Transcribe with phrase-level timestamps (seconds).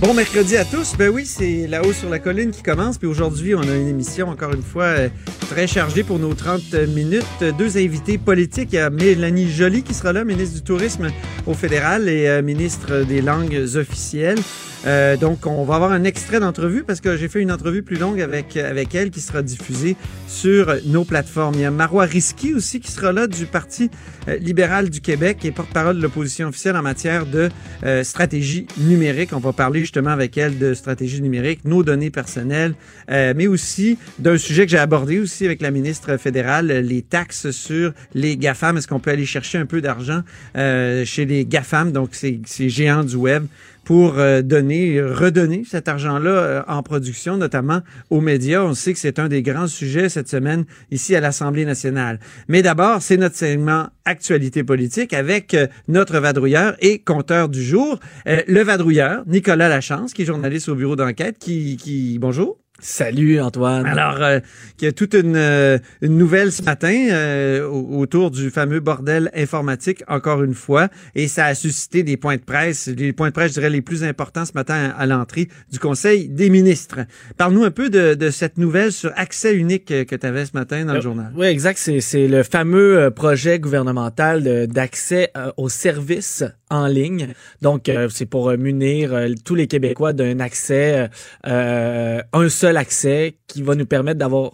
[0.00, 0.96] Bon mercredi à tous.
[0.96, 2.96] Ben oui, c'est là-haut sur la colline qui commence.
[2.96, 5.08] Puis aujourd'hui, on a une émission, encore une fois, euh,
[5.50, 7.44] très chargée pour nos 30 minutes.
[7.58, 8.70] Deux invités politiques.
[8.72, 11.08] Il y a Mélanie Joly qui sera là, ministre du Tourisme
[11.46, 14.38] au fédéral et euh, ministre des langues officielles.
[14.86, 17.96] Euh, donc, on va avoir un extrait d'entrevue parce que j'ai fait une entrevue plus
[17.96, 21.54] longue avec, avec elle qui sera diffusée sur nos plateformes.
[21.54, 23.90] Il y a Marois Risky aussi qui sera là du Parti
[24.28, 27.48] euh, libéral du Québec et porte-parole de l'opposition officielle en matière de
[27.84, 29.30] euh, stratégie numérique.
[29.32, 32.74] On va parler justement avec elle de stratégie numérique, nos données personnelles,
[33.10, 37.50] euh, mais aussi d'un sujet que j'ai abordé aussi avec la ministre fédérale, les taxes
[37.50, 38.76] sur les GAFAM.
[38.76, 40.20] Est-ce qu'on peut aller chercher un peu d'argent
[40.56, 43.46] euh, chez les GAFAM, donc ces géants du web?
[43.90, 48.62] Pour euh, donner, redonner cet argent-là euh, en production, notamment aux médias.
[48.62, 52.20] On sait que c'est un des grands sujets cette semaine ici à l'Assemblée nationale.
[52.46, 57.98] Mais d'abord, c'est notre segment Actualité politique avec euh, notre vadrouilleur et compteur du jour,
[58.26, 62.58] le vadrouilleur, Nicolas Lachance, qui est journaliste au bureau d'enquête, qui, qui, bonjour.
[62.80, 63.84] Salut Antoine.
[63.84, 64.40] Alors, euh,
[64.80, 69.30] il y a toute une, euh, une nouvelle ce matin euh, autour du fameux bordel
[69.34, 73.34] informatique, encore une fois, et ça a suscité des points de presse, les points de
[73.34, 77.00] presse, je dirais, les plus importants ce matin à, l'entrée du Conseil des ministres.
[77.36, 80.84] Parle-nous un peu de, de, cette nouvelle sur accès unique que tu avais ce matin
[80.86, 81.32] dans le journal.
[81.36, 81.78] Oui, exact.
[81.78, 87.34] C'est le fameux projet gouvernemental d'accès aux services en ligne.
[87.60, 89.12] Donc, c'est pour munir
[89.44, 91.10] tous les Québécois d'un accès,
[91.44, 94.52] un seul accès qui va nous permettre d'avoir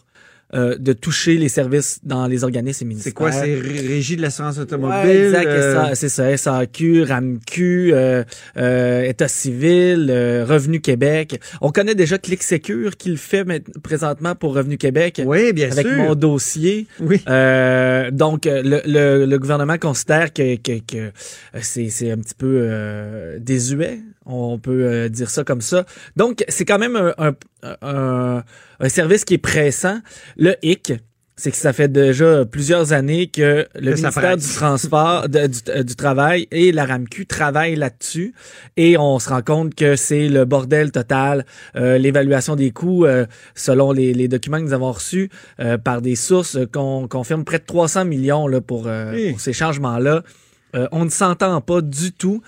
[0.55, 3.11] euh, de toucher les services dans les organismes et ministères.
[3.11, 3.33] C'est quoi?
[3.33, 5.11] C'est Régie de l'assurance automobile?
[5.11, 5.91] Ouais, exact, euh...
[5.95, 6.37] c'est ça.
[6.37, 8.23] SAQ, RAMQ, euh,
[8.57, 11.41] euh, État civil, euh, Revenu Québec.
[11.61, 13.45] On connaît déjà Clic Secure qui le fait
[13.83, 15.21] présentement pour Revenu Québec.
[15.27, 15.95] Oui, bien avec sûr.
[15.97, 16.87] Avec mon dossier.
[17.01, 17.17] Oui.
[18.13, 21.11] donc, le, le, le, gouvernement considère que, que, que
[21.61, 23.99] c'est un petit peu désuet.
[24.27, 25.87] On peut dire ça comme ça.
[26.17, 27.35] Donc, c'est quand même un, un,
[27.83, 28.45] un,
[28.81, 30.01] un service qui est pressant.
[30.37, 30.93] Le hic,
[31.39, 35.95] c'est que ça fait déjà plusieurs années que le ministère du transport, de, du, du,
[35.95, 38.33] travail et la RAMQ travaillent là-dessus
[38.79, 41.45] et on se rend compte que c'est le bordel total.
[41.77, 45.29] Euh, L'évaluation des coûts, euh, selon les, les, documents que nous avons reçus
[45.61, 49.33] euh, par des sources, qu'on confirme près de 300 millions là, pour, oui.
[49.33, 50.23] pour ces changements-là.
[50.91, 52.43] on ne s'entend pas du tout.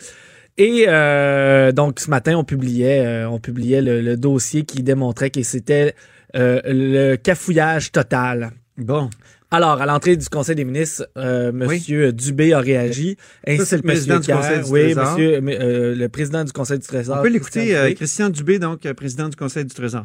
[0.59, 5.31] Et euh, donc ce matin, on publiait, euh, on publiait le, le, dossier qui démontrait
[5.31, 5.95] que c'était
[6.35, 8.51] euh, le cafouillage total.
[8.77, 9.09] Bon.
[9.51, 12.13] Alors, à l'entrée du Conseil des ministres, euh, Monsieur oui.
[12.13, 13.17] Dubé a réagi.
[13.47, 15.13] Ainsi Ça, c'est le président du Conseil du oui, Trésor.
[15.13, 17.17] Monsieur, euh, le président du Conseil du Trésor.
[17.19, 20.05] On peut l'écouter, Christian, Christian Dubé, donc président du Conseil du Trésor.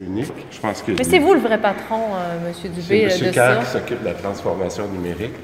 [0.00, 0.32] Unique.
[0.50, 3.20] Je pense que Mais c'est vous le vrai patron, euh, Monsieur Dubé, M.
[3.20, 5.34] de Carr qui s'occupe de la transformation numérique.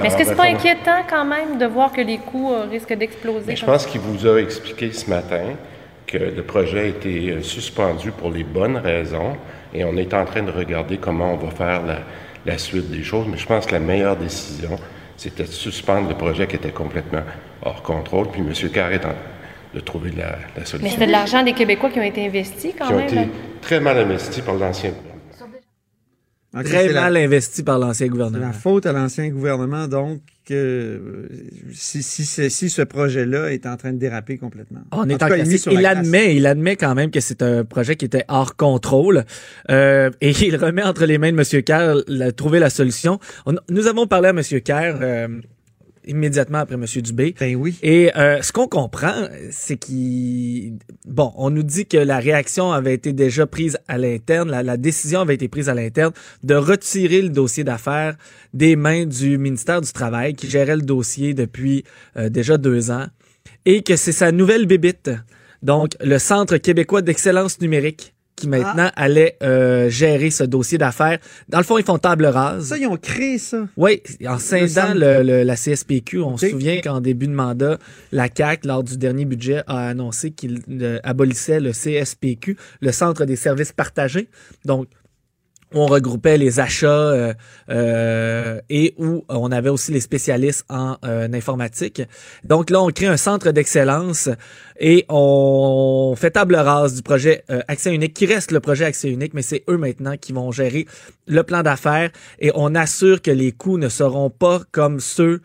[0.00, 2.96] Mais est-ce que c'est pas inquiétant quand même de voir que les coûts euh, risquent
[2.96, 3.56] d'exploser?
[3.56, 5.42] Je pense qu'il vous a expliqué ce matin
[6.06, 9.36] que le projet a été euh, suspendu pour les bonnes raisons
[9.72, 11.98] et on est en train de regarder comment on va faire la,
[12.46, 13.26] la suite des choses.
[13.30, 14.76] Mais je pense que la meilleure décision,
[15.16, 17.22] c'était de suspendre le projet qui était complètement
[17.62, 18.28] hors contrôle.
[18.28, 18.52] Puis M.
[18.70, 19.14] Carr est en
[19.72, 20.78] de trouver la, la solution.
[20.82, 23.02] Mais c'était de l'argent des Québécois qui ont été investis quand qui même.
[23.02, 23.28] ont été
[23.60, 24.90] très mal investis par l'ancien.
[26.52, 28.44] Okay, Très mal la, investi par l'ancien gouvernement.
[28.44, 30.20] La faute à l'ancien gouvernement, donc,
[30.50, 31.28] euh,
[31.72, 34.80] si, si, si, si, ce projet-là est en train de déraper complètement.
[34.90, 37.94] On est en cas, il, il admet, il admet quand même que c'est un projet
[37.94, 39.24] qui était hors contrôle
[39.70, 41.62] euh, et il remet entre les mains de M.
[41.62, 43.20] Kerr la, trouver la solution.
[43.46, 44.42] On, nous avons parlé à M.
[44.42, 45.28] Kerr euh,
[46.10, 46.84] immédiatement après M.
[46.84, 47.34] Dubé.
[47.38, 47.78] Ben oui.
[47.82, 50.78] Et euh, ce qu'on comprend, c'est qu'il...
[51.06, 54.76] Bon, on nous dit que la réaction avait été déjà prise à l'interne, la, la,
[54.76, 56.12] décision avait été prise à l'interne
[56.42, 58.16] de retirer le dossier d'affaires
[58.52, 61.84] des mains du ministère du Travail qui gérait le dossier depuis
[62.16, 63.06] euh, déjà deux ans
[63.64, 65.10] et que c'est sa nouvelle bébite.
[65.62, 71.18] Donc, le Centre québécois d'excellence numérique qui maintenant allait euh, gérer ce dossier d'affaires.
[71.48, 72.66] Dans le fond, ils font table rase.
[72.68, 73.66] Ça, ils ont créé ça.
[73.76, 77.78] Oui, en scindant le, le- la CSPQ, on se souvient qu'en début de mandat,
[78.12, 83.24] la CAC, lors du dernier budget, a annoncé qu'il euh, abolissait le CSPQ, le Centre
[83.24, 84.28] des services partagés.
[84.64, 84.86] Donc,
[85.72, 87.34] on regroupait les achats euh,
[87.70, 92.02] euh, et où on avait aussi les spécialistes en euh, informatique.
[92.44, 94.28] Donc là, on crée un centre d'excellence
[94.78, 99.10] et on fait table rase du projet euh, Accès unique, qui reste le projet Accès
[99.10, 100.86] unique, mais c'est eux maintenant qui vont gérer
[101.26, 105.40] le plan d'affaires et on assure que les coûts ne seront pas comme ceux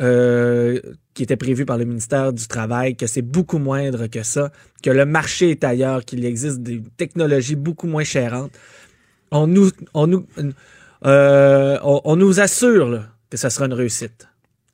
[0.00, 0.80] euh,
[1.14, 4.50] qui étaient prévus par le ministère du Travail, que c'est beaucoup moindre que ça,
[4.82, 8.50] que le marché est ailleurs, qu'il existe des technologies beaucoup moins chérantes
[9.30, 10.26] on nous, on nous,
[11.06, 14.28] euh, on, on nous assure là, que ça sera une réussite.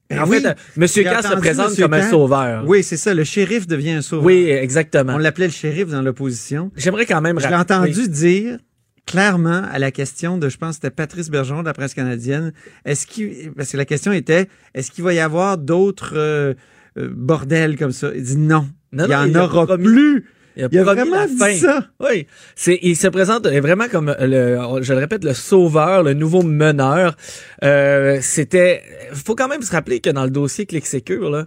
[0.08, 0.41] Ben en oui.
[0.41, 2.64] fait, euh, Monsieur Cass se présente Monsieur comme un sauveur.
[2.67, 3.14] Oui, c'est ça.
[3.14, 4.25] Le shérif devient un sauveur.
[4.25, 5.14] Oui, exactement.
[5.14, 6.73] On l'appelait le shérif dans l'opposition.
[6.76, 8.58] J'aimerais quand même Je l'ai entendu dire
[9.06, 12.52] clairement à la question de, je pense, que c'était Patrice Bergeron de la presse canadienne.
[12.85, 16.55] Est-ce qu'il, parce que la question était, est-ce qu'il va y avoir d'autres euh,
[16.97, 18.11] bordels comme ça?
[18.14, 18.69] Il dit non.
[18.93, 20.25] Non, il non, y en aura promis- plus.
[20.60, 21.54] Il a, Il a promis vraiment la dit fin.
[21.56, 21.86] ça.
[22.00, 26.42] Oui, c'est il se présente vraiment comme le, je le répète, le sauveur, le nouveau
[26.42, 27.16] meneur.
[27.64, 31.46] Euh, c'était, faut quand même se rappeler que dans le dossier Click Secure là,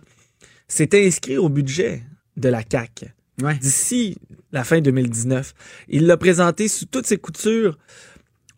[0.68, 2.01] c'était inscrit au budget
[2.38, 3.06] de la CAC
[3.42, 3.56] Ouais.
[3.56, 4.18] d'ici
[4.51, 5.54] la fin 2019.
[5.89, 7.77] Il l'a présenté sous toutes ses coutures.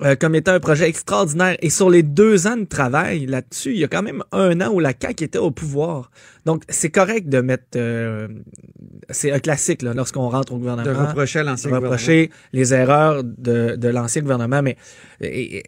[0.02, 1.56] Euh, comme étant un projet extraordinaire.
[1.62, 4.72] Et sur les deux ans de travail là-dessus, il y a quand même un an
[4.74, 6.12] où la CAQ était au pouvoir.
[6.46, 7.64] Donc, c'est correct de mettre...
[7.78, 8.28] euh,
[9.10, 11.92] c'est un classique là, lorsqu'on rentre au De gouvernement reprocher à l'ancien gouvernement.
[11.92, 14.78] reprocher les erreurs de, de l'ancien gouvernement, mais
[15.22, 15.64] et- et-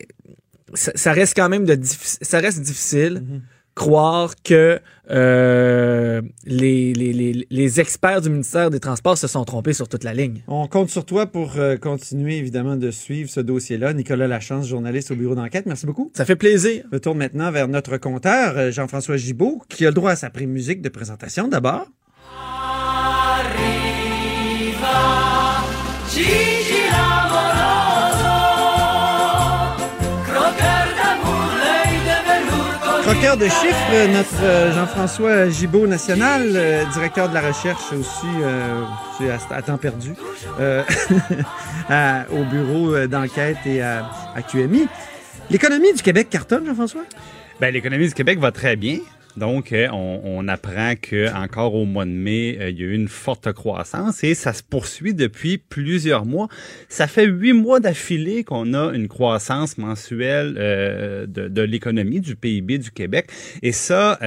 [0.74, 3.42] ça, ça reste quand même de ça reste difficile Mhm.
[3.78, 4.82] Croire que
[5.12, 10.04] euh, les, les, les, les experts du ministère des Transports se sont trompés sur toute
[10.04, 10.42] la ligne.
[10.48, 13.94] On compte sur toi pour euh, continuer, évidemment, de suivre ce dossier-là.
[13.94, 15.68] Nicolas Lachance, journaliste au bureau d'enquête.
[15.68, 16.12] Merci beaucoup.
[16.16, 16.84] Ça fait plaisir.
[16.92, 20.32] Je tourne maintenant vers notre compteur, euh, Jean-François Gibault, qui a le droit à sa
[20.32, 21.86] pré-musique de présentation d'abord.
[33.18, 38.84] Croqueur de chiffres, notre euh, Jean-François Gibault national, euh, directeur de la recherche aussi, euh,
[39.50, 40.14] à, temps perdu,
[40.60, 40.84] euh,
[42.32, 44.88] au bureau d'enquête et à, à QMI.
[45.50, 47.06] L'économie du Québec cartonne, Jean-François?
[47.60, 49.00] Ben, l'économie du Québec va très bien.
[49.38, 52.94] Donc, euh, on, apprend que encore au mois de mai, euh, il y a eu
[52.94, 56.48] une forte croissance et ça se poursuit depuis plusieurs mois.
[56.90, 62.80] Ça fait huit mois d'affilée qu'on a une croissance mensuelle euh, de, l'économie, du PIB
[62.80, 63.30] du Québec.
[63.62, 64.18] Et ça,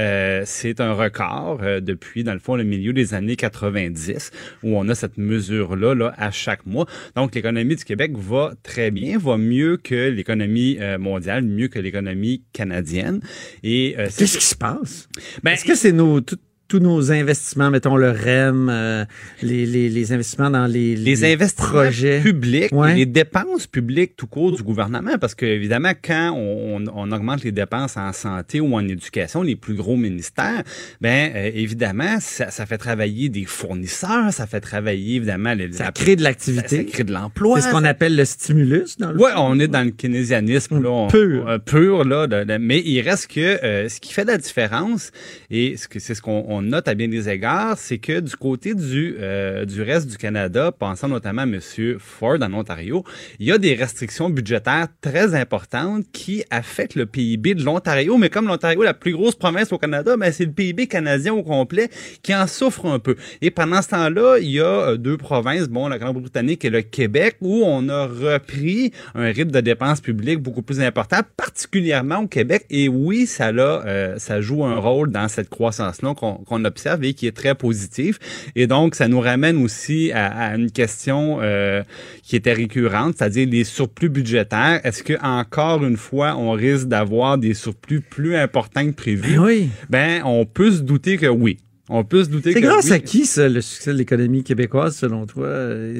[0.45, 4.31] c'est un record euh, depuis, dans le fond, le milieu des années 90,
[4.63, 6.87] où on a cette mesure-là là, à chaque mois.
[7.17, 12.43] Donc, l'économie du Québec va très bien, va mieux que l'économie mondiale, mieux que l'économie
[12.53, 13.21] canadienne.
[13.63, 15.00] Et Qu'est-ce qui se passe?
[15.43, 16.39] Ben, Est-ce que c'est nos, tout-
[16.71, 19.05] tous nos investissements, mettons le REM, euh,
[19.43, 22.21] les, les, les investissements dans les, les investissements projets?
[22.21, 22.95] publics, Ouais.
[22.95, 27.51] les dépenses publiques tout court du gouvernement, parce que évidemment, quand on, on augmente les
[27.51, 30.63] dépenses en santé ou en éducation, les plus gros ministères,
[31.01, 35.87] ben euh, évidemment, ça, ça fait travailler des fournisseurs, ça fait travailler évidemment les, Ça
[35.87, 36.77] la- crée de l'activité.
[36.77, 37.61] ça crée de l'emploi.
[37.61, 38.97] C'est ce qu'on appelle le stimulus.
[38.99, 41.49] Dans le Ouais, on est dans le keynésianisme là, on- Pur.
[41.49, 45.11] euh, pur là, de- de- mais il reste que euh, ce qui fait la différence
[45.51, 48.75] et ce que c'est ce qu'on note à bien des égards, c'est que du côté
[48.75, 53.05] du euh, du reste du Canada, pensant notamment à Monsieur Ford en Ontario,
[53.39, 58.31] il y a des restrictions budgétaires très importantes qui affectent le PIB de l'Ontario, mais
[58.31, 61.43] comme l'Ontario est la plus grosse province au Canada, ben c'est le PIB canadien au
[61.43, 61.91] complet
[62.23, 63.17] qui en souffre un peu.
[63.41, 66.83] Et pendant ce temps-là, il y a euh, deux provinces, bon, la Grande-Bretagne et le
[66.83, 72.27] Québec, où on a repris un rythme de dépenses publiques beaucoup plus important, particulièrement au
[72.27, 72.67] Québec.
[72.71, 77.05] Et oui, ça là, euh, ça joue un rôle dans cette croissance-là qu'on qu'on observe
[77.05, 78.19] et qui est très positive.
[78.57, 81.83] Et donc, ça nous ramène aussi à, à une question euh,
[82.23, 84.81] qui était récurrente, c'est-à-dire les surplus budgétaires.
[84.85, 89.37] Est-ce que encore une fois, on risque d'avoir des surplus plus importants que prévu?
[89.37, 89.69] Ben oui.
[89.89, 91.59] Ben, on peut se douter que oui.
[91.89, 92.93] On peut se douter C'est grâce oui.
[92.93, 95.47] à qui, ça, le succès de l'économie québécoise, selon toi?
[95.47, 95.99] Euh,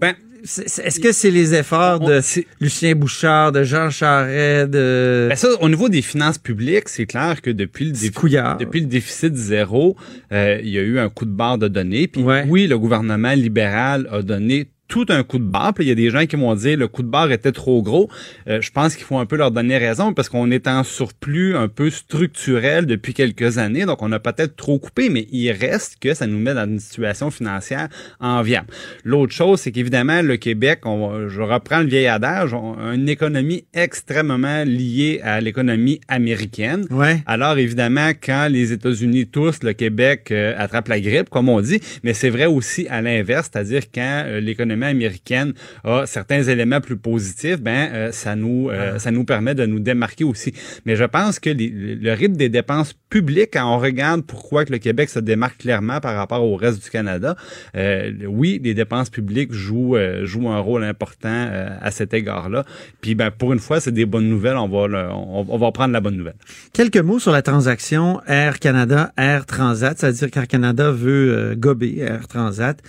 [0.00, 0.14] Ben,
[0.46, 2.20] Est-ce que c'est les efforts de
[2.60, 7.42] Lucien Bouchard, de Jean Charest, de Ben ça, au niveau des finances publiques, c'est clair
[7.42, 8.56] que depuis le, défi- Couillard?
[8.58, 9.96] depuis le déficit zéro,
[10.32, 12.06] euh, il y a eu un coup de barre de données.
[12.06, 12.44] Puis Ouais.
[12.48, 15.74] oui, le gouvernement libéral a donné tout un coup de barre.
[15.74, 17.82] Puis il y a des gens qui vont dire le coup de barre était trop
[17.82, 18.08] gros.
[18.48, 21.56] Euh, je pense qu'il faut un peu leur donner raison parce qu'on est en surplus
[21.56, 23.84] un peu structurel depuis quelques années.
[23.84, 26.78] Donc, on a peut-être trop coupé, mais il reste que ça nous met dans une
[26.78, 27.88] situation financière
[28.20, 28.68] enviable.
[29.04, 33.08] L'autre chose, c'est qu'évidemment, le Québec, on, je reprends le vieil adage, on a une
[33.08, 36.86] économie extrêmement liée à l'économie américaine.
[36.90, 37.22] Ouais.
[37.26, 41.80] Alors, évidemment, quand les États-Unis tous, le Québec euh, attrape la grippe, comme on dit,
[42.02, 45.54] mais c'est vrai aussi à l'inverse, c'est-à-dire quand euh, l'économie américaine
[45.84, 49.80] a certains éléments plus positifs, ben euh, ça nous euh, ça nous permet de nous
[49.80, 50.52] démarquer aussi.
[50.84, 54.72] Mais je pense que les- le rythme des dépenses publiques, quand on regarde pourquoi que
[54.72, 57.36] le Québec se démarque clairement par rapport au reste du Canada,
[57.76, 62.64] euh, oui, les dépenses publiques jouent euh, jouent un rôle important euh, à cet égard-là.
[63.00, 64.56] Puis ben pour une fois, c'est des bonnes nouvelles.
[64.56, 66.34] On va le- on, on va prendre la bonne nouvelle.
[66.72, 72.26] Quelques mots sur la transaction Air Canada, Air Transat, c'est-à-dire qu'Air Canada veut gober Air
[72.28, 72.80] Transat.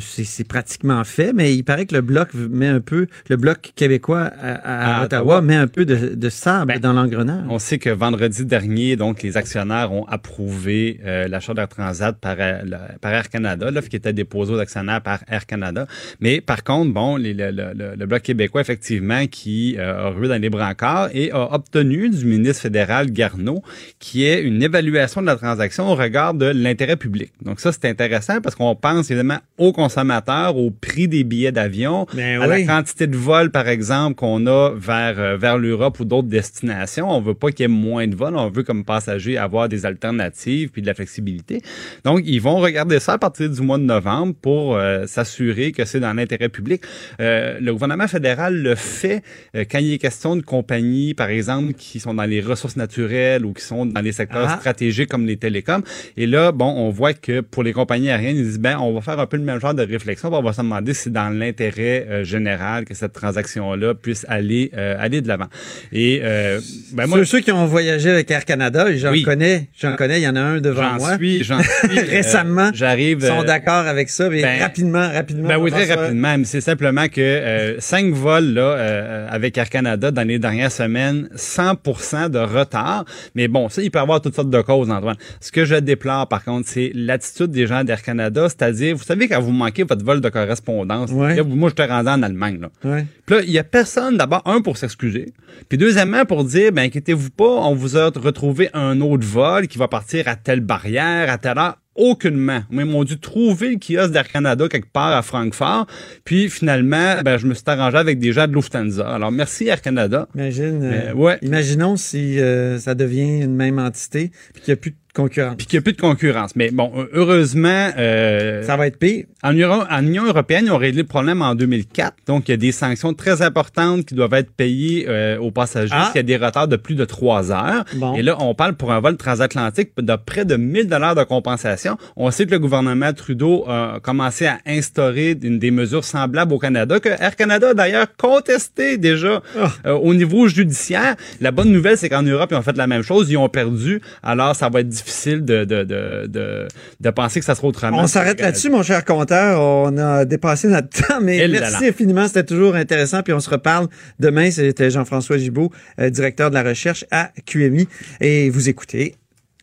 [0.00, 4.30] C'est pratiquement fait, mais il paraît que le bloc met un peu, le bloc québécois
[4.40, 5.42] à, à À Ottawa, Ottawa.
[5.42, 7.44] met un peu de, de sable Ben, dans l'engrenage.
[7.48, 12.36] On sait que vendredi dernier, donc, les actionnaires ont approuvé euh, l'achat d'Air Transat par,
[12.38, 12.60] euh,
[13.00, 15.86] par Air Canada, l'offre qui était déposée aux actionnaires par Air Canada.
[16.20, 20.10] Mais par contre, bon, les- le, le- le- le Bloc québécois, effectivement, qui euh, a
[20.10, 23.62] rué dans les brancards et a obtenu du ministre fédéral Garneau
[23.98, 27.32] qui est une évaluation de la transaction au regard de l'intérêt public.
[27.42, 32.06] Donc ça, c'est intéressant parce qu'on pense évidemment aux consommateurs, au prix des billets d'avion,
[32.14, 36.28] Ben à la quantité de vols, par exemple, qu'on a vers, vers l'Europe ou d'autres
[36.28, 37.10] destinations.
[37.10, 38.36] On veut pas qu'il y ait moins de vols.
[38.36, 41.62] On veut, comme passager, avoir des alternatives puis de la flexibilité.
[42.04, 45.84] Donc, ils vont regarder ça à partir du mois de novembre pour euh, s'assurer que
[45.84, 46.82] c'est dans l'intérêt public.
[47.20, 49.22] Euh, le gouvernement fédéral le fait
[49.56, 53.44] euh, quand il est question de compagnies, par exemple, qui sont dans les ressources naturelles
[53.44, 54.56] ou qui sont dans les secteurs Ah.
[54.58, 55.82] stratégiques comme les télécoms.
[56.16, 59.00] Et là, bon, on voit que pour les compagnies aériennes, ils disent, ben, on va
[59.00, 60.32] faire un peu le même genre de réflexion.
[60.32, 64.70] On va se demander si c'est dans l'intérêt euh, général que cette transaction-là puisse aller,
[64.76, 65.48] euh, aller de l'avant.
[65.92, 66.60] Et, euh,
[66.92, 69.22] ben, moi, ceux, ceux qui ont voyagé avec Air Canada, et j'en Oui.
[69.30, 71.16] Connais, j'en connais, il y en a un devant j'en moi.
[71.16, 73.18] suis, j'en suis, euh, Récemment, j'arrive.
[73.20, 75.48] Ils sont euh, d'accord avec ça, mais ben, rapidement, rapidement.
[75.48, 76.36] Ben oui, très rapidement.
[76.38, 81.28] Mais c'est simplement que euh, cinq vols là avec Air Canada dans les dernières semaines,
[81.36, 83.04] 100% de retard.
[83.34, 85.16] Mais bon, ça, il peut y avoir toutes sortes de causes, Antoine.
[85.40, 89.28] Ce que je déplore, par contre, c'est l'attitude des gens d'Air Canada, c'est-à-dire, vous savez,
[89.28, 91.36] quand vous manquez votre vol de correspondance, Ouais.
[91.36, 92.70] là, moi, je te rendu en Allemagne, là.
[92.84, 93.04] Ouais.
[93.26, 95.32] Puis là, il y a personne, d'abord, un, pour s'excuser.
[95.68, 99.78] Puis deuxièmement, pour dire, ben, inquiétez-vous pas, on vous a retrouvé un autre vol qui
[99.78, 101.76] va partir à telle barrière, à telle heure?
[101.96, 102.62] Aucunement.
[102.70, 105.86] Moi, ils m'ont dû trouver le kiosque d'Air Canada quelque part à Francfort.
[106.24, 109.06] Puis finalement, ben, je me suis arrangé avec des gens de Lufthansa.
[109.06, 110.26] Alors, merci Air Canada.
[110.34, 111.38] Imagine, Euh, ouais.
[111.42, 115.56] imaginons si euh, ça devient une même entité puis qu'il n'y a plus de concurrence.
[115.56, 116.54] Puis qu'il n'y a plus de concurrence.
[116.56, 119.24] Mais bon, heureusement, euh, Ça va être pire.
[119.42, 122.14] En, Euro- en Union européenne, ils ont réglé le problème en 2004.
[122.26, 125.92] Donc, il y a des sanctions très importantes qui doivent être payées euh, aux passagers
[125.94, 126.06] Ah.
[126.12, 127.84] s'il y a des retards de plus de trois heures.
[127.94, 128.14] Bon.
[128.14, 131.96] Et là, on parle pour un vol transatlantique de près de 1000 dollars de compensation.
[132.16, 136.58] On sait que le gouvernement Trudeau a commencé à instaurer une des mesures semblables au
[136.58, 139.70] Canada, que Air Canada a d'ailleurs contesté déjà Ah.
[139.86, 141.16] euh, au niveau judiciaire.
[141.40, 143.30] La bonne nouvelle, c'est qu'en Europe, ils ont fait la même chose.
[143.30, 144.00] Ils ont perdu.
[144.22, 146.68] Alors, ça va être difficile de, de, de, de,
[147.00, 147.98] de penser que ça sera autrement.
[147.98, 149.60] On s'arrête là-dessus, mon cher compteur.
[149.60, 152.26] On a dépassé notre temps, mais Et là merci infiniment.
[152.26, 153.22] C'était toujours intéressant.
[153.22, 153.88] Puis on se reparle
[154.18, 154.50] demain.
[154.50, 157.88] C'était Jean-François Gibault, euh, directeur de la recherche à QMI.
[158.20, 159.14] Et vous écoutez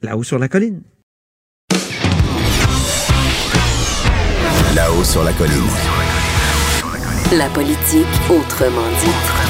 [0.02, 0.82] Là-haut sur la colline.
[4.76, 5.54] Là-haut sur la colline.
[7.36, 9.47] La politique autrement dit.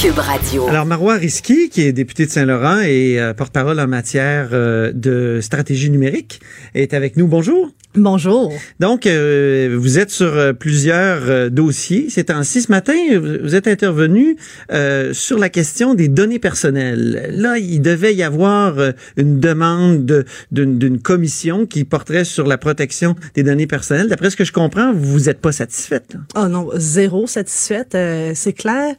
[0.00, 0.66] Cube Radio.
[0.68, 5.40] Alors, Marois Risky, qui est député de Saint-Laurent et euh, porte-parole en matière euh, de
[5.40, 6.40] stratégie numérique,
[6.74, 7.26] est avec nous.
[7.26, 7.70] Bonjour.
[7.94, 8.52] Bonjour.
[8.78, 12.06] Donc, euh, vous êtes sur euh, plusieurs euh, dossiers.
[12.10, 14.36] C'est ainsi ce matin, vous êtes intervenu
[14.70, 17.30] euh, sur la question des données personnelles.
[17.34, 18.74] Là, il devait y avoir
[19.16, 24.08] une demande de- d'une commission qui porterait sur la protection des données personnelles.
[24.08, 26.14] D'après ce que je comprends, vous n'êtes pas satisfaite.
[26.14, 26.20] là.
[26.44, 27.94] Oh non, zéro satisfaite.
[27.94, 28.94] Euh, c'est clair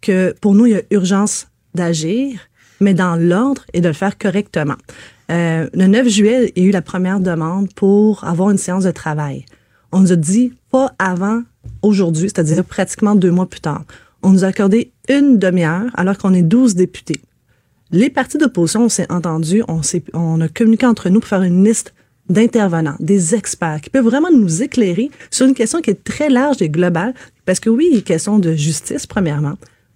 [0.00, 2.40] que pour nous, il y a urgence d'agir,
[2.80, 4.76] mais dans l'ordre et de le faire correctement.
[5.30, 8.84] Euh, le 9 juillet, il y a eu la première demande pour avoir une séance
[8.84, 9.44] de travail.
[9.92, 11.42] On nous a dit pas avant
[11.82, 13.84] aujourd'hui, c'est-à-dire pratiquement deux mois plus tard.
[14.22, 17.20] On nous a accordé une demi-heure alors qu'on est 12 députés.
[17.92, 19.80] Les partis d'opposition, on s'est entendu, on,
[20.14, 21.92] on a communiqué entre nous pour faire une liste
[22.28, 26.62] d'intervenants, des experts qui peuvent vraiment nous éclairer sur une question qui est très large
[26.62, 27.14] et globale.
[27.44, 29.54] Parce que oui, il est question de justice, premièrement,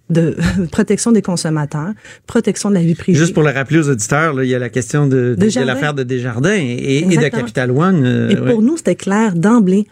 [0.09, 0.35] de
[0.71, 1.91] protection des consommateurs,
[2.27, 3.17] protection de la vie privée.
[3.17, 5.35] Juste pour le rappeler aux auditeurs, là, il y a la question de, de, de
[5.35, 5.73] Desjardins.
[5.73, 7.27] l'affaire de Desjardins et, et de.
[7.29, 8.03] Capital One.
[8.05, 8.51] euh, Et ouais.
[8.51, 9.87] pour nous, c'était clair d'emblée.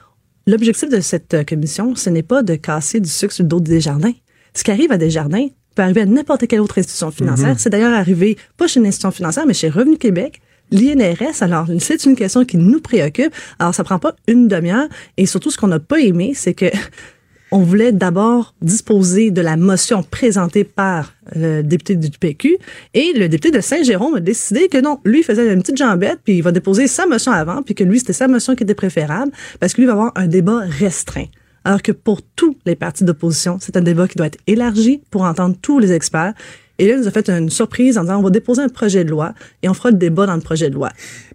[0.46, 3.60] L'objectif de cette euh, commission, ce n'est pas de casser du sucre sur le dos
[3.60, 4.12] des jardins.
[4.54, 7.50] Ce qui arrive à Desjardins peut arriver à n'importe quelle autre institution financière.
[7.50, 7.56] Mhm.
[7.58, 10.42] C'est d'ailleurs arrivé, pas chez une institution financière, mais chez Revenu Québec,
[10.72, 11.42] l'INRS.
[11.42, 13.34] Alors, c'est une question qui nous préoccupe.
[13.58, 14.88] Alors, ça prend pas une demi-heure.
[15.18, 16.66] Et surtout, ce qu'on n'a pas aimé, c'est que
[17.54, 22.58] on voulait d'abord disposer de la motion présentée par le député du PQ
[22.96, 26.38] et le député de Saint-Jérôme a décidé que non, lui faisait une petite jambette puis
[26.38, 29.32] il va déposer sa motion avant puis que lui c'était sa motion qui était préférable
[29.60, 31.28] parce que lui va avoir un débat restreint.
[31.64, 35.22] Alors que pour tous les partis d'opposition, c'est un débat qui doit être élargi pour
[35.22, 36.34] entendre tous les experts.
[36.80, 39.04] Et là, il nous a fait une surprise en disant on va déposer un projet
[39.04, 40.90] de loi et on fera le débat dans le projet de loi.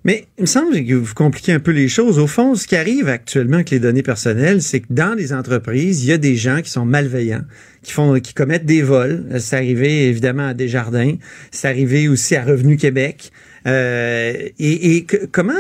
[0.04, 2.18] Mais il me semble que vous compliquez un peu les choses.
[2.18, 6.02] Au fond, ce qui arrive actuellement avec les données personnelles, c'est que dans les entreprises,
[6.02, 7.44] il y a des gens qui sont malveillants,
[7.82, 9.26] qui font, qui commettent des vols.
[9.38, 11.14] C'est arrivé évidemment à Desjardins.
[11.52, 13.30] C'est arrivé aussi à Revenu Québec.
[13.66, 15.52] Euh, et, comment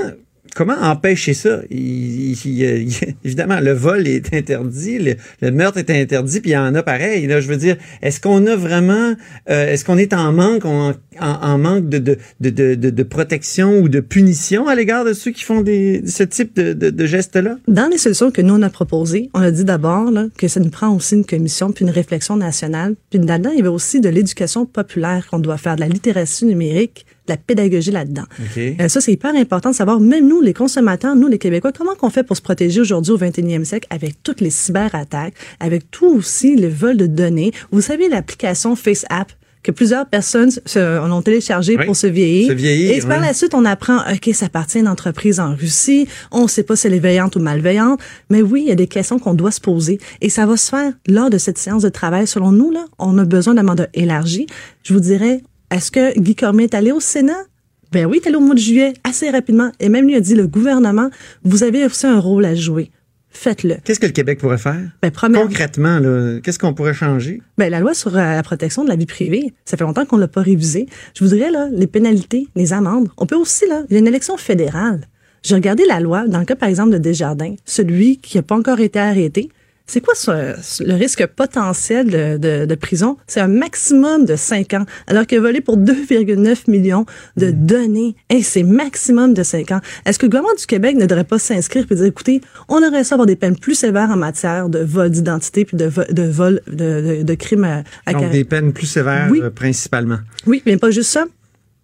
[0.54, 1.60] comment empêcher ça?
[1.70, 6.82] Évidemment, le vol est interdit, le, le meurtre est interdit, puis il y en a
[6.82, 7.26] pareil.
[7.26, 9.14] Là, je veux dire, est-ce qu'on a vraiment,
[9.50, 15.04] euh, est-ce qu'on est en manque, en, manque de, protection ou de punition à l'égard
[15.04, 17.58] de ceux qui font ce type de, gestes-là?
[17.68, 20.70] Dans les solutions que nous, on a proposées, on a dit d'abord que ça nous
[20.70, 22.94] prend aussi une commission puis une réflexion nationale.
[23.10, 26.44] Puis là-dedans, il y avait aussi de l'éducation populaire qu'on doit faire, de la littératie
[26.44, 28.24] numérique, de la pédagogie là-dedans.
[28.40, 28.58] OK.
[28.80, 31.94] Euh, ça, c'est hyper important de savoir, même nous, les consommateurs, nous, les Québécois, comment
[31.94, 36.06] qu'on fait pour se protéger aujourd'hui au 21e siècle avec toutes les cyberattaques, avec tout
[36.06, 37.52] aussi le vol de données.
[37.70, 39.32] Vous savez, l'application FaceApp
[39.62, 42.48] que plusieurs personnes se, ont téléchargé Oui, pour se vieillir.
[42.48, 45.54] se vieillir, Et par la suite, on apprend, OK, ça appartient à une entreprise en
[45.54, 46.06] Russie.
[46.30, 48.00] On ne sait pas si elle est veillante ou malveillante.
[48.30, 49.98] Mais oui, il y a des questions qu'on doit se poser.
[50.20, 52.26] Et ça va se faire lors de cette séance de travail.
[52.26, 54.46] Selon nous, là, on a besoin d'un mandat élargi.
[54.84, 57.44] Je vous dirais, est-ce que Guy Cormier est allé au Sénat?
[57.92, 59.70] Ben oui, il est allé au mois de juillet, assez rapidement.
[59.80, 61.10] Et même lui a dit, le gouvernement,
[61.42, 62.90] vous avez aussi un rôle à jouer.
[63.30, 63.76] Faites-le.
[63.84, 64.80] Qu'est-ce que le Québec pourrait faire?
[65.02, 67.40] Ben, premièrement, Concrètement, là, qu'est-ce qu'on pourrait changer?
[67.56, 70.16] Ben, la loi sur euh, la protection de la vie privée, ça fait longtemps qu'on
[70.16, 70.86] l'a pas révisée.
[71.14, 73.08] Je voudrais, là, les pénalités, les amendes.
[73.16, 75.02] On peut aussi, là, il y a une élection fédérale.
[75.42, 78.56] J'ai regardé la loi, dans le cas, par exemple, de Desjardins, celui qui n'a pas
[78.56, 79.50] encore été arrêté.
[79.90, 83.16] C'est quoi ce- le risque potentiel de, de- de prison?
[83.26, 87.06] C'est un maximum de 5 ans, alors qu'il a volé pour 2,9 millions
[87.38, 88.14] de données.
[88.28, 89.80] Hey, c'est maximum de 5 ans.
[90.04, 93.02] Est-ce que le gouvernement du Québec ne devrait pas s'inscrire et dire, écoutez, on aurait
[93.02, 96.22] ça avoir des peines plus sévères en matière de vol d'identité puis de, vo- de
[96.22, 96.74] vol de,
[97.18, 99.40] de, de crimes à, à Donc des peines plus sévères Oui.
[99.42, 100.18] euh, principalement.
[100.46, 101.24] oui, mais pas juste ça.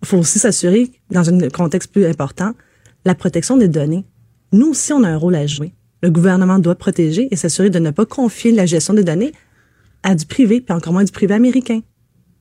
[0.03, 2.53] Il faut aussi s'assurer, dans un contexte plus important,
[3.07, 4.05] la protection des données.
[4.53, 5.73] Nous aussi, on a un rôle à jouer.
[6.05, 9.33] Le gouvernement doit protéger et s'assurer de ne pas confier la gestion des données
[10.03, 11.81] à du privé, puis encore moins du privé américain.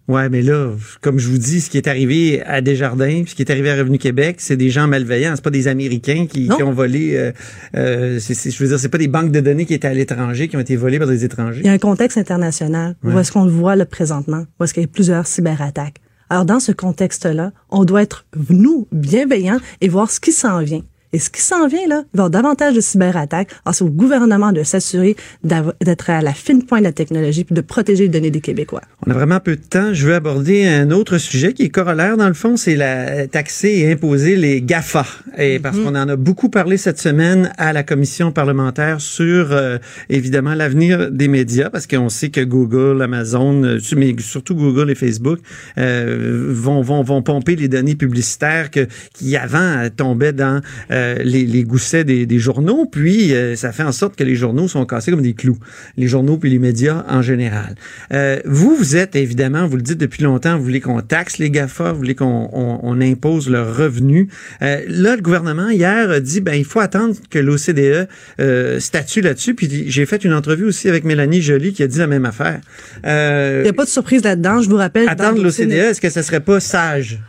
[0.10, 3.36] Ouais, mais là, comme je vous dis, ce qui est arrivé à Desjardins, puis ce
[3.36, 5.32] qui est arrivé à Revenu Québec, c'est des gens malveillants.
[5.38, 7.16] C'est pas des Américains qui, ont volé.
[7.16, 7.32] Euh,
[7.78, 10.58] euh, je veux dire, c'est pas des banques de données qui étaient à l'étranger, qui
[10.58, 11.62] ont été volées par des étrangers.
[11.62, 12.98] Il y a un contexte international.
[13.02, 14.44] Où est-ce qu'on le voit là présentement?
[14.60, 16.02] Où est-ce qu'il y a plusieurs cyberattaques?
[16.30, 20.82] Alors, dans ce contexte-là, on doit être, nous, bienveillants et voir ce qui s'en vient.
[21.14, 23.52] Et ce qui s'en vient, là, il va y avoir davantage de cyberattaques.
[23.66, 27.56] Alors, c'est au gouvernement de s'assurer d'être à la fine pointe de la technologie puis
[27.56, 28.82] de protéger les données des Québécois.
[29.06, 29.94] On a vraiment peu de temps.
[29.94, 33.70] Je veux aborder un autre sujet qui est corollaire, dans le fond, c'est la taxer
[33.70, 35.06] et imposer les GAFA.
[35.38, 39.78] Et parce qu'on en a beaucoup parlé cette semaine à la commission parlementaire sur, euh,
[40.10, 44.96] évidemment, l'avenir des médias, parce qu'on sait que Google, Amazon, euh, mais surtout Google et
[44.96, 45.40] Facebook,
[45.78, 51.03] euh, vont, vont, vont pomper les données publicitaires que, qui avant euh, tombaient dans euh,
[51.24, 54.68] les, les goussets des, des journaux, puis euh, ça fait en sorte que les journaux
[54.68, 55.58] sont cassés comme des clous.
[55.98, 57.76] Les journaux puis les médias en général.
[58.14, 61.50] Euh, vous, vous êtes évidemment, vous le dites depuis longtemps, vous voulez qu'on taxe les
[61.50, 64.28] GAFA, vous voulez qu'on on, on impose leurs revenus.
[64.62, 68.08] Euh, là, le gouvernement, hier, a dit, ben, il faut attendre que l'OCDE
[68.40, 69.54] euh, statue là-dessus.
[69.56, 72.60] Puis j'ai fait une entrevue aussi avec Mélanie Joly qui a dit la même affaire.
[73.06, 74.62] Euh, Il n'y a pas de surprise là-dedans.
[74.62, 75.10] Je vous rappelle.
[75.10, 77.20] attendre l'OCDE, de- est-ce que ça serait pas sage?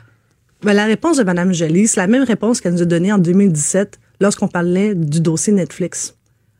[0.64, 3.18] Ben, la réponse de Mme Joly, c'est la même réponse qu'elle nous a donnée en
[3.18, 6.14] 2017 lorsqu'on parlait du dossier Netflix.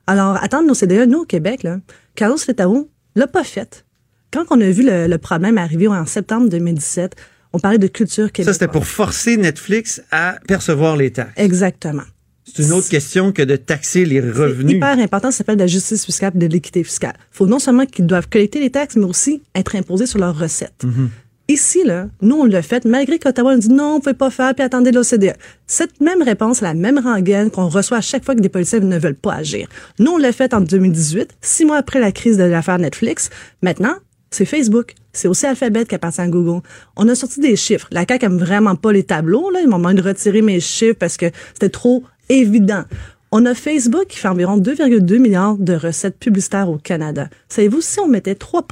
[0.07, 1.79] Alors, attendre nos CDE, nous, au Québec, là,
[2.15, 3.85] Carlos Letao l'a pas fait.
[4.31, 7.15] Quand on a vu le, le problème arriver en septembre 2017,
[7.55, 8.55] on parlait de culture Ça, québécoise.
[8.57, 11.33] c'était pour forcer Netflix à percevoir les taxes.
[11.37, 12.03] Exactement.
[12.45, 14.77] C'est une autre question que de taxer les C'est revenus.
[14.77, 17.15] hyper important, ça s'appelle de la justice fiscale et de l'équité fiscale.
[17.33, 20.39] Il faut non seulement qu'ils doivent collecter les taxes, mais aussi être imposés sur leurs
[20.39, 20.85] recettes.
[21.47, 24.31] Ici, là, nous, on l'a fait, malgré qu'Ottawa nous dit non, on ne pouvez pas
[24.31, 25.35] faire, puis attendez l'OCDE.
[25.67, 28.99] Cette même réponse, la même rengaine qu'on reçoit à chaque fois que des policiers ne
[28.99, 29.69] veulent pas agir.
[29.99, 33.29] Nous, on l'a fait en 2018, six mois après la crise de l'affaire Netflix.
[33.61, 33.95] Maintenant,
[34.31, 34.95] c'est Facebook.
[35.13, 36.63] C'est aussi Alphabet qui appartient à Google.
[36.97, 37.89] On a sorti des chiffres.
[37.93, 39.61] La CAQ aime vraiment pas les tableaux, là.
[39.61, 42.85] Ils m'ont demandé de retirer mes chiffres parce que c'était trop évident.
[43.31, 47.29] On a Facebook qui fait environ 2,2 milliards de recettes publicitaires au Canada.
[47.49, 48.67] Savez-vous, si on mettait 3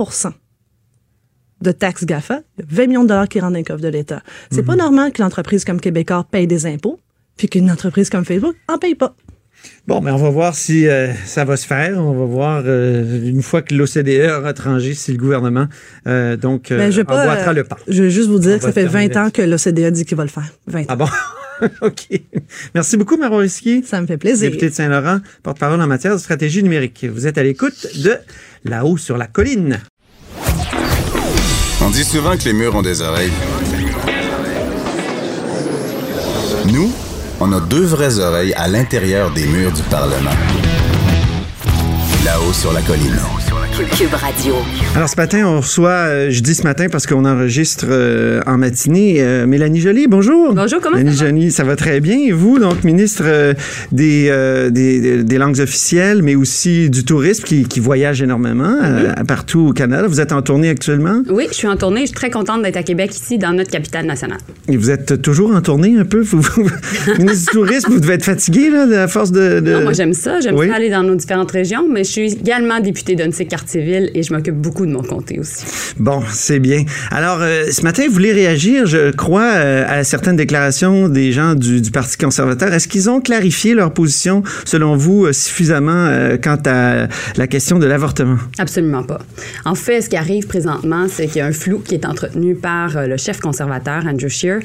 [1.62, 3.80] de taxes GAFA, il y a 20 millions de dollars qui rentrent dans les coffre
[3.80, 4.22] de l'État.
[4.50, 6.98] C'est pas normal qu'une entreprise comme Québécois paye des impôts,
[7.36, 9.14] puis qu'une entreprise comme Facebook en paye pas.
[9.86, 11.98] Bon, mais on va voir si euh, ça va se faire.
[11.98, 15.66] On va voir euh, une fois que l'OCDE aura tranché si le gouvernement
[16.06, 17.78] euh, donc Ben, je vais pas, euh, le pas.
[17.88, 20.04] Je veux juste vous On dire que ça fait terminer 20 ans que l'OCDE dit
[20.04, 20.50] qu'il va le faire.
[20.66, 20.84] 20 ans.
[20.88, 21.08] Ah bon?
[21.82, 22.08] OK.
[22.74, 23.82] Merci beaucoup, Maron Risky.
[23.84, 24.50] Ça me fait plaisir.
[24.50, 27.04] Député de Saint-Laurent, porte-parole en matière de stratégie numérique.
[27.04, 28.16] Vous êtes à l'écoute de
[28.64, 29.80] là-haut sur la colline.
[31.92, 33.30] On dit souvent que les murs ont des oreilles.
[36.72, 36.90] Nous,
[37.38, 40.30] on a deux vraies oreilles à l'intérieur des murs du Parlement.
[42.24, 43.20] Là-haut sur la colline.
[43.72, 44.54] Cube Radio.
[44.94, 48.58] Alors ce matin, on reçoit, euh, je dis ce matin parce qu'on enregistre euh, en
[48.58, 50.06] matinée, euh, Mélanie Joly.
[50.08, 50.52] Bonjour.
[50.54, 51.30] Bonjour, comment Mélanie ça va?
[51.30, 52.18] Joly, ça va très bien.
[52.18, 53.54] Et vous, donc ministre euh,
[53.90, 59.12] des, euh, des, des langues officielles, mais aussi du tourisme qui, qui voyage énormément euh,
[59.26, 60.06] partout au Canada.
[60.06, 61.22] Vous êtes en tournée actuellement?
[61.30, 62.02] Oui, je suis en tournée.
[62.02, 64.38] Je suis très contente d'être à Québec, ici, dans notre capitale nationale.
[64.68, 66.20] et vous êtes toujours en tournée un peu?
[66.20, 66.70] Vous, vous-
[67.18, 69.60] ministre du tourisme, vous devez être fatigué là, de- à force de...
[69.60, 70.40] de- Non, moi, j'aime ça.
[70.40, 70.68] J'aime Oui.
[70.68, 73.14] ça aller dans nos différentes régions, mais je suis également députée
[73.62, 75.64] d'Unsick-Cartierville et je m'occupe beaucoup de mon comté aussi.
[75.98, 76.84] Bon, c'est bien.
[77.10, 81.54] Alors, euh, ce matin, vous voulez réagir, je crois, euh, à certaines déclarations des gens
[81.54, 82.72] du, du Parti conservateur.
[82.72, 86.10] Est-ce qu'ils ont clarifié leur position, selon vous, euh, suffisamment
[86.42, 88.36] quant à la question de l'avortement?
[88.58, 89.20] Absolument pas.
[89.64, 92.54] En fait, ce qui arrive présentement, c'est qu'il y a un flou qui est entretenu
[92.54, 94.60] par le chef conservateur, Andrew Scheer,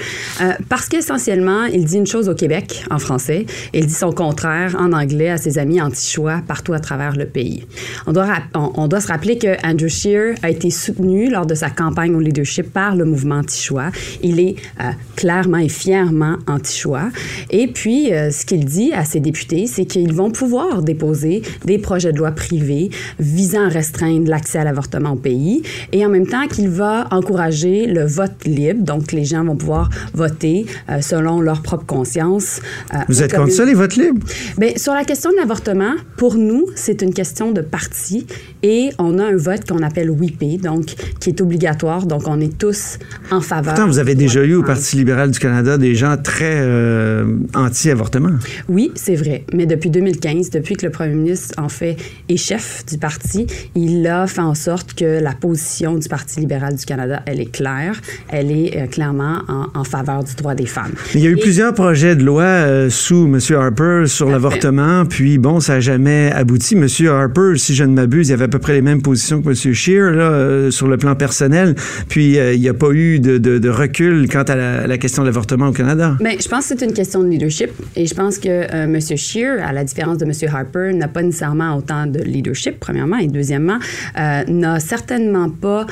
[0.70, 4.76] parce qu'essentiellement, il dit une chose au Québec, en français, et il dit son contraire
[4.80, 7.66] en anglais à ses amis anti-choix partout à travers le pays.
[8.06, 11.56] On doit, on, on doit se rappeler que Andrew Scheer a été soutenu lors de
[11.56, 13.90] sa campagne au leadership par le mouvement anti-choix.
[14.24, 17.10] Il est euh, clairement et fièrement anti-choix.
[17.50, 21.80] Et puis, euh, ce qu'il dit à ses députés, c'est qu'ils vont pouvoir déposer des
[21.80, 26.26] projets de loi privés visant à restreindre l'accès à l'avortement au pays et en même
[26.26, 28.86] temps qu'il va encourager le vote libre.
[28.86, 32.62] Donc, les gens vont pouvoir voter euh, selon leur propre conscience.
[33.10, 34.26] Vous êtes contre ça, les votes libres?
[34.58, 38.26] Bien, sur la question de l'avortement, pour nous, c'est une question de parti
[38.64, 40.86] et on a un vote qu'on appelle WIP, donc
[41.20, 42.06] qui est obligatoire.
[42.06, 42.98] Donc, on est tous
[43.32, 43.74] en faveur.
[43.74, 48.32] Pourtant, vous avez déjà eu au Parti libéral du Canada des gens très euh, anti-avortement.
[48.70, 49.44] Oui, c'est vrai.
[49.54, 51.98] Mais depuis 2015, depuis que le premier ministre, en fait,
[52.30, 56.76] est chef du parti, il a fait en sorte que la position du Parti libéral
[56.76, 58.00] du Canada, elle est claire.
[58.30, 60.94] Elle est euh, clairement en, en faveur du droit des femmes.
[61.16, 63.40] Il y a eu Et- plusieurs projets de loi euh, sous M.
[63.58, 66.76] Harper sur l'avortement, puis bon, ça n'a jamais abouti.
[66.76, 66.88] M.
[67.08, 69.74] Harper, si je ne m'abuse, il avait à peu près les mêmes positions que M.
[69.74, 71.76] Scheer euh, sur le plan personnel,
[72.10, 75.68] puis euh, il n'y a pas eu de, recul quant à la, question de l'avortement
[75.68, 76.18] au Canada.
[76.22, 79.00] Mais je pense que c'est une question de leadership et je pense que euh, M.
[79.00, 80.32] Scheer, à la différence de M.
[80.54, 83.80] Harper, n'a pas nécessairement autant de leadership, premièrement, et deuxièmement,
[84.16, 85.86] n'a certainement pas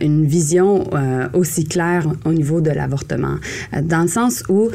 [0.00, 0.88] une vision
[1.32, 3.36] aussi claire au niveau de l'avortement.
[3.82, 4.70] Dans le sens où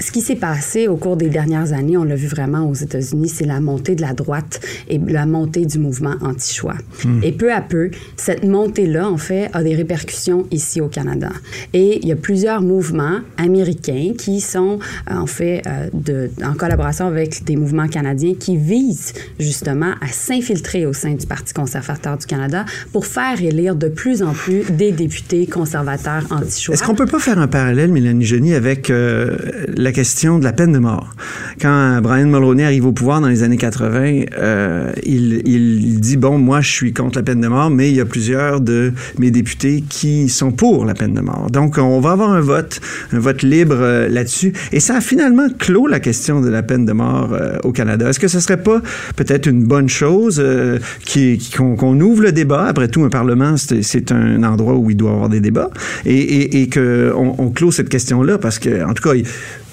[0.00, 3.28] ce qui s'est passé au cours des dernières années, on l'a vu vraiment aux États-Unis,
[3.28, 6.59] c'est la montée de la droite et la montée du mouvement anti-choix.
[7.22, 11.30] Et peu à peu, cette montée-là, en fait, a des répercussions ici au Canada.
[11.72, 14.78] Et il y a plusieurs mouvements américains qui sont,
[15.10, 20.86] euh, en fait, euh, en collaboration avec des mouvements canadiens qui visent justement à s'infiltrer
[20.86, 24.92] au sein du Parti conservateur du Canada pour faire élire de plus en plus des
[24.92, 26.74] députés conservateurs anti-choix.
[26.74, 29.36] Est-ce qu'on peut pas faire un parallèle, Mélanie Joly, avec euh,
[29.68, 31.14] la question de la peine de mort?
[31.60, 36.38] Quand Brian Mulroney arrive au pouvoir dans les années 80, euh, il, il dit, bon,
[36.38, 39.30] moi, je suis contre la peine de mort, mais il y a plusieurs de mes
[39.30, 41.48] députés qui sont pour la peine de mort.
[41.50, 42.80] Donc, on va avoir un vote,
[43.12, 44.52] un vote libre euh, là-dessus.
[44.72, 48.08] Et ça a finalement clos la question de la peine de mort euh, au Canada.
[48.08, 48.80] Est-ce que ce serait pas
[49.16, 50.78] peut-être une bonne chose euh,
[51.56, 52.66] qu'on ouvre le débat?
[52.66, 55.70] Après tout, un Parlement, c'est un endroit où il doit y avoir des débats.
[56.06, 59.14] Et, et, qu'on on clôt cette question-là parce que, en tout cas,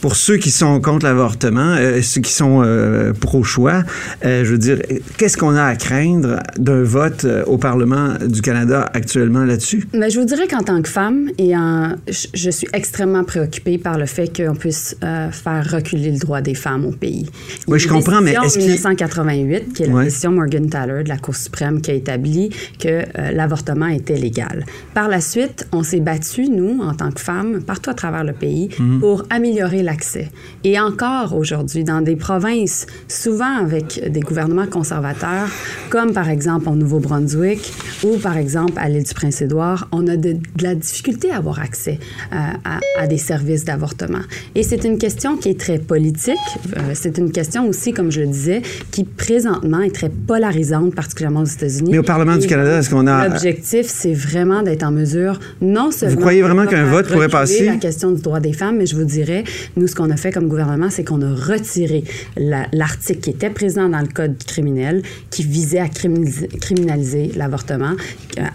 [0.02, 3.84] pour ceux qui sont contre l'avortement, euh, ceux qui sont euh, pro-choix,
[4.26, 4.80] euh, je veux dire,
[5.18, 9.88] qu'est-ce qu'on a à craindre d'un vote au Parlement du Canada actuellement là-dessus?
[9.94, 13.78] Mais je vous dirais qu'en tant que femme, et en- je, je suis extrêmement préoccupée
[13.78, 17.28] par le fait qu'on puisse faire reculer le droit des femmes au pays.
[17.68, 20.04] Il Oui, je comprends, mais est-ce en qu'il- 1988, qui est la Ouais.
[20.06, 24.66] décision Morgan Taylor de la Cour suprême qui a établi que l'avortement était légal.
[24.94, 28.34] Par la suite, on s'est battu, nous, en tant que femmes, partout à travers le
[28.34, 29.00] pays, Mhm.
[29.00, 30.30] pour améliorer l'accès.
[30.64, 35.50] Et encore aujourd'hui, dans des provinces, souvent avec des gouvernements conservateurs,
[35.90, 37.62] comme par exemple au Nouveau-Brunswick
[38.04, 41.60] ou par exemple à l'île du Prince-Édouard, on a de, de, la difficulté à avoir
[41.60, 42.00] accès
[42.34, 44.26] euh, à, à, des services d'avortement.
[44.56, 46.36] Et c'est une question qui est très politique.
[46.76, 51.42] Euh, c'est une question aussi, comme je le disais, qui présentement est très polarisante, particulièrement
[51.42, 51.92] aux États-Unis.
[51.92, 53.30] Mais au Parlement Et du Canada, est-ce qu'on a...
[53.30, 56.16] L'objectif, c'est vraiment d'être en mesure, non seulement...
[56.16, 57.66] Vous croyez vraiment qu'un vote pourrait passer?
[57.66, 59.44] la question du droit des femmes, mais je vous dirais,
[59.78, 62.04] nous, ce qu'on a fait comme gouvernement, c'est qu'on a retiré
[62.36, 67.94] l'article qui était présent dans le Code criminel qui visait à criminaliser, criminaliser l'avortement,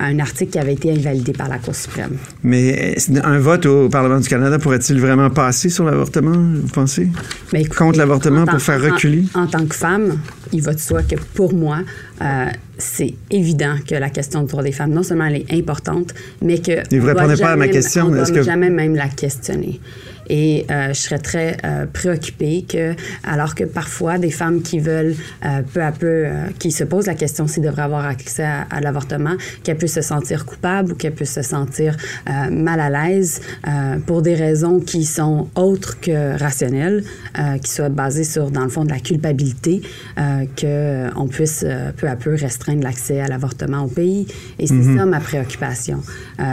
[0.00, 2.16] un article qui avait été invalidé par la Cour suprême.
[2.42, 7.08] Mais un vote au Parlement du Canada pourrait-il vraiment passer sur l'avortement, vous pensez?
[7.52, 9.24] Mais écoutez, Contre l'avortement pour faire reculer?
[9.34, 10.18] En, en, tant que femme,
[10.52, 11.78] il va de soi que pour moi,
[12.20, 12.46] euh,
[12.78, 16.58] c'est évident que la question du droit des femmes, non seulement elle est importante, mais
[16.58, 16.72] que...
[16.72, 18.06] Et vous ne répondez pas à ma question.
[18.06, 18.42] On ne doit que...
[18.42, 19.80] jamais même la questionner.
[20.28, 25.14] Et euh, je serais très euh, préoccupée que, alors que parfois des femmes qui veulent
[25.44, 28.62] euh, peu à peu, euh, qui se posent la question s'ils devraient avoir accès à,
[28.70, 31.96] à l'avortement, qu'elles puissent se sentir coupables ou qu'elles puissent se sentir
[32.28, 33.40] euh, mal à l'aise
[34.06, 37.04] pour des raisons qui sont autres que rationnelles,
[37.62, 39.82] qui soient basées sur, dans le fond, de la culpabilité,
[40.16, 41.64] qu'on puisse
[41.96, 44.26] peu à peu restreindre l'accès à l'avortement au pays.
[44.58, 44.98] Et c'est mm -hmm.
[44.98, 45.98] ça ma préoccupation.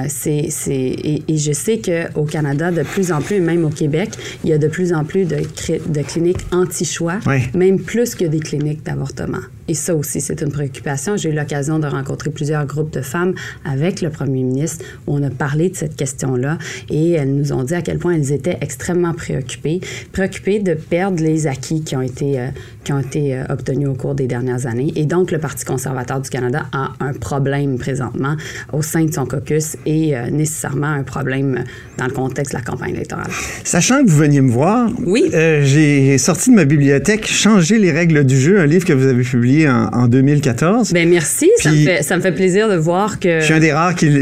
[0.07, 4.09] c'est, et, et je sais qu'au Canada, de plus en plus, même au Québec,
[4.43, 7.43] il y a de plus en plus de, de cliniques anti-choix, oui.
[7.53, 9.39] même plus que des cliniques d'avortement.
[9.69, 11.15] Et ça aussi, c'est une préoccupation.
[11.15, 15.21] J'ai eu l'occasion de rencontrer plusieurs groupes de femmes avec le premier ministre où on
[15.21, 16.57] a parlé de cette question-là
[16.89, 19.79] et elles nous ont dit à quel point elles étaient extrêmement préoccupées,
[20.11, 22.47] préoccupées de perdre les acquis qui ont été, euh,
[22.83, 24.91] qui ont été euh, obtenus au cours des dernières années.
[24.95, 28.37] Et donc, le Parti conservateur du Canada a un problème présentement
[28.73, 31.63] au sein de son caucus et euh, nécessairement un problème
[31.99, 33.29] dans le contexte de la campagne électorale.
[33.63, 35.29] Sachant que vous veniez me voir, oui.
[35.31, 39.23] j'ai sorti de ma bibliothèque Changer les règles du jeu, un livre que vous avez
[39.23, 40.93] publié en, en 2014.
[40.93, 43.39] Ben merci, ça me, fait, ça me, fait, plaisir de voir que...
[43.39, 44.09] Je suis un des rares qui,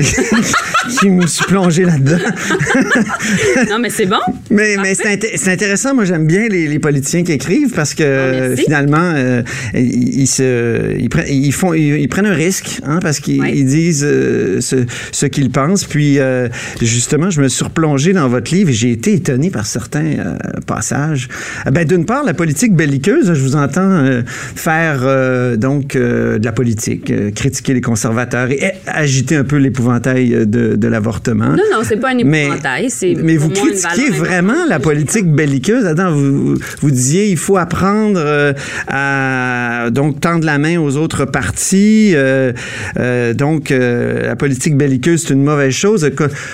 [1.00, 2.18] qui me suis plongé là-dedans.
[3.70, 4.20] non, mais c'est bon.
[4.50, 5.94] Mais, mais c'est int intéressant.
[5.94, 9.42] Moi, j'aime bien les, les, politiciens qui écrivent parce que non, finalement, euh,
[9.74, 13.64] ils, ils, se, ils, prennent, ils, font, ils, prennent un risque hein, parce qu'ils oui.
[13.64, 14.78] disent euh, ce,
[15.12, 15.86] ce qu'ils pensent.
[15.86, 16.48] Puis, euh,
[16.82, 21.28] justement, je me suis replongé dans votre livre et j'ai été étonné par certains passages.
[21.72, 24.22] Ben, D'une part, la politique belliqueuse, je vous entends
[24.56, 30.88] faire donc de la politique, critiquer les conservateurs et agiter un peu l'épouvantail de, de
[30.88, 31.50] l'avortement.
[31.50, 32.90] Non, non, c'est pas un épouvantail.
[33.02, 35.86] Mais, mais vous critiquez vraiment la politique belliqueuse.
[35.86, 38.54] Attends, vous, vous disiez il faut apprendre euh,
[38.88, 42.12] à donc tendre la main aux autres partis.
[42.16, 42.54] Euh,
[42.98, 46.10] euh, donc, la politique belliqueuse, c'est une mauvaise chose.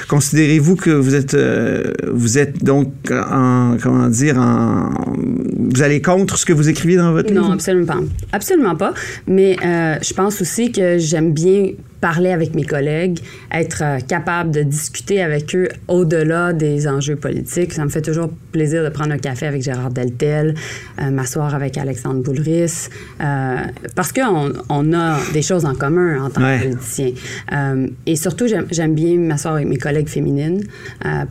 [0.07, 1.37] Considérez-vous que vous êtes,
[2.11, 4.89] vous êtes donc en, comment dire, en,
[5.57, 7.47] vous allez contre ce que vous écrivez dans votre non, livre?
[7.49, 7.99] Non, absolument pas.
[8.31, 8.93] Absolument pas.
[9.27, 11.71] Mais je pense aussi que j'aime bien
[12.03, 17.71] parler avec mes collègues, être euh, capable de discuter avec eux au-delà des enjeux politiques.
[17.71, 20.53] Ça me fait toujours plaisir de prendre un café avec Gérard Deltel,
[20.99, 22.89] euh, m'asseoir avec Alexandre Boulris,
[23.21, 23.55] euh,
[23.95, 26.59] parce qu'on on a des choses en commun en tant ouais.
[26.59, 27.11] que politicien.
[27.53, 30.61] Euh, et surtout, j'aime bien m'asseoir avec mes collègues féminines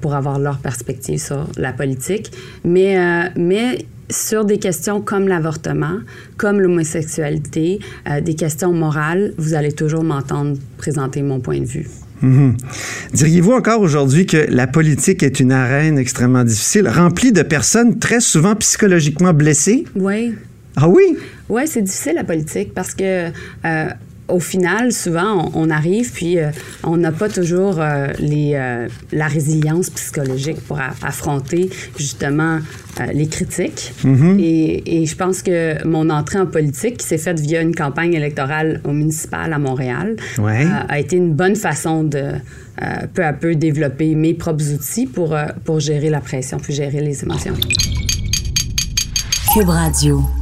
[0.00, 2.32] pour avoir leur perspective sur la politique.
[2.64, 2.96] Mais,
[3.36, 5.98] mais sur des questions comme l'avortement,
[6.36, 11.88] comme l'homosexualité, euh, des questions morales, vous allez toujours m'entendre présenter mon point de vue.
[12.22, 12.52] -hmm.
[13.12, 18.20] Diriez-vous encore aujourd'hui que la politique est une arène extrêmement difficile, remplie de personnes très
[18.20, 19.84] souvent psychologiquement blessées?
[19.96, 20.34] Oui.
[20.76, 21.16] Ah oui?
[21.48, 23.28] Oui, c'est difficile la politique parce que
[23.64, 23.88] euh,
[24.32, 26.50] au final, souvent, on, on arrive, puis euh,
[26.82, 32.58] on n'a pas toujours euh, les, euh, la résilience psychologique pour a, affronter justement
[33.00, 33.92] euh, les critiques.
[34.04, 34.40] Mm -hmm.
[34.40, 38.14] et, et, je pense que mon entrée en politique, qui s'est faite via une campagne
[38.14, 40.66] électorale au municipal à Montréal, ouais.
[40.88, 42.24] a été une bonne façon de
[43.14, 45.30] peu à peu développer mes propres outils pour,
[45.64, 47.56] pour gérer la pression, puis gérer les émotions.
[49.52, 50.41] Cube Radio.